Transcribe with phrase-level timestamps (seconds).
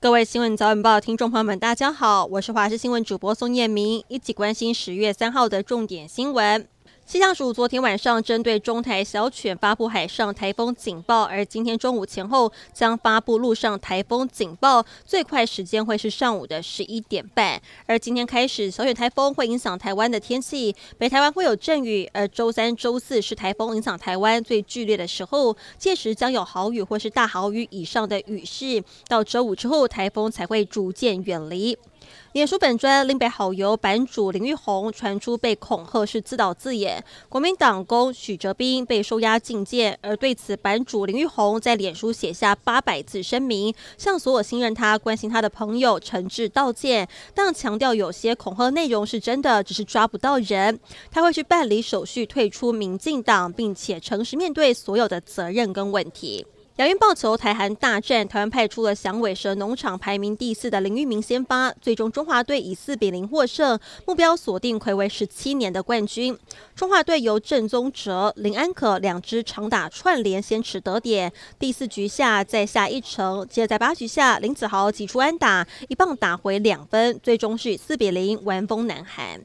[0.00, 6.68] 各位新闻早晚报听众朋友们，大家好，我是华视新闻主播宋燕明，一起关心十月三号的重点新闻。
[7.08, 17.58] 气象署昨天晚上针对中台小犬发布海上台风警报，而今天中午前后将发布陆上台风警报，最快时间会是上午的十一点半。
[17.86, 28.84] 而今天开始，小犬台风会影响台湾的天气，北台湾会有阵雨，而周三、周四是台风影响台湾最剧烈的时候，届时将有豪雨或是大豪雨以上的雨势。
[29.08, 31.78] 到周五之后，台风才会逐渐远离。
[32.32, 36.97] 脸书本专林北好友版主林玉红传出被恐吓是自导自演，
[37.28, 50.78] 国民党公许哲斌被收押禁见，而对此版主林玉红在脸书写下八百字声明，向所有信任他、关心他的朋友诚挚道歉，但强调有些恐吓内容是真的，只是抓不到人，
[51.10, 56.46] 他会去办理手续退出民进党，并且诚实面对所有的责任跟问题。
[56.78, 63.76] 亚运棒球台韩大战，台湾派出了响尾蛇农场排名第四的林玉明先发，最终中华队以四比零获胜，
[64.06, 66.38] 目标锁定睽违十七年的冠军。
[66.76, 79.40] 中华队由郑宗哲、林安可两支长打串联先取得点，第四局下再下一城，接着在八局下林子豪挤出安打，一棒打回两分，最终是四比零完封南韩。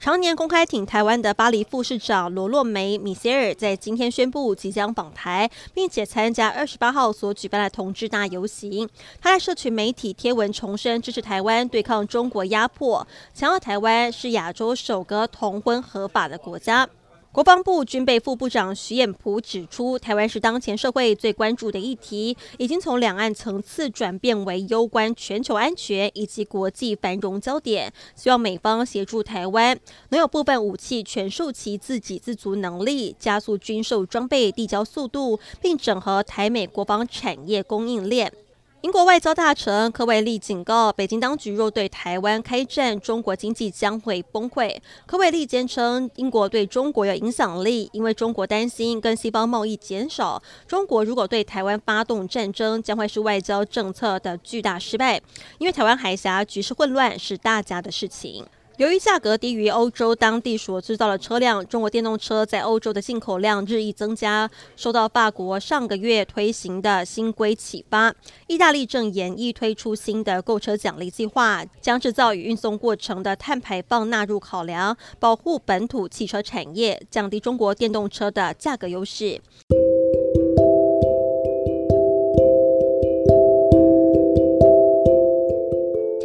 [0.00, 8.88] 常年公开挺台湾的巴黎副市长罗洛梅·米歇尔在今天宣布即将访台，并且参加二十八号所举办的同志大游行。
[9.20, 16.88] 他在社群媒体贴文重申支持台湾对抗中国压迫，强调台湾是亚洲首个同婚合法的国家。
[17.32, 27.92] 国防部军备副部长徐衍璞指出，台湾是当前社会最关注的议题，已经从两岸层次转变为攸关全球安全以及国际繁荣焦点。
[28.16, 29.78] 希望美方协助台湾
[30.08, 38.32] 能有部分武器全受其自给自足能力，加速军售装备递交速度，并整合台美国防产业供应链。
[38.82, 44.74] 英国外交大臣科维利警告，北京当局若对台湾开战，中国经济将会崩溃。
[45.04, 50.42] 科维利坚称，英国对中国有影响力，因为中国担心跟西方贸易减少。
[50.66, 55.20] 中国如果对台湾发动战争，将会是外交政策的巨大失败，
[55.58, 58.46] 因为台湾海峡局势混乱是大家的事情。
[58.80, 64.50] 由于价格低于欧洲当地所制造的车辆，中国电动车在欧洲的进口量日益增加。
[64.74, 68.14] 受到法国上个月推行的新规启发，
[68.46, 79.42] 意大利正研议推出新的购车奖励计划，将制造与运送过程的碳排放纳入考量，保护本土汽车产业，降低中国电动车的价格优势。